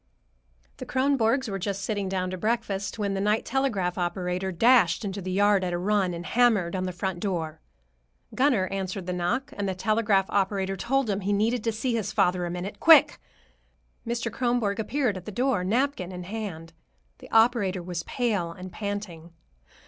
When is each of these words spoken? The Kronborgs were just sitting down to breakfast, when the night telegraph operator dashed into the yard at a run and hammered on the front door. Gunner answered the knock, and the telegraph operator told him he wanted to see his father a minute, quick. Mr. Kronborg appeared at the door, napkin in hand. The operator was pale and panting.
The 0.77 0.85
Kronborgs 0.87 1.47
were 1.47 1.59
just 1.59 1.83
sitting 1.83 2.09
down 2.09 2.31
to 2.31 2.35
breakfast, 2.39 2.97
when 2.97 3.13
the 3.13 3.21
night 3.21 3.45
telegraph 3.45 3.99
operator 3.99 4.51
dashed 4.51 5.05
into 5.05 5.21
the 5.21 5.29
yard 5.31 5.63
at 5.63 5.73
a 5.73 5.77
run 5.77 6.15
and 6.15 6.25
hammered 6.25 6.75
on 6.75 6.85
the 6.85 6.91
front 6.91 7.19
door. 7.19 7.61
Gunner 8.33 8.65
answered 8.69 9.05
the 9.05 9.13
knock, 9.13 9.53
and 9.55 9.69
the 9.69 9.75
telegraph 9.75 10.25
operator 10.31 10.75
told 10.75 11.07
him 11.07 11.19
he 11.21 11.31
wanted 11.35 11.63
to 11.63 11.71
see 11.71 11.93
his 11.93 12.11
father 12.11 12.47
a 12.47 12.49
minute, 12.49 12.79
quick. 12.79 13.19
Mr. 14.07 14.31
Kronborg 14.31 14.79
appeared 14.79 15.17
at 15.17 15.25
the 15.25 15.31
door, 15.31 15.63
napkin 15.63 16.11
in 16.11 16.23
hand. 16.23 16.73
The 17.19 17.29
operator 17.29 17.83
was 17.83 18.01
pale 18.01 18.51
and 18.51 18.71
panting. 18.73 19.33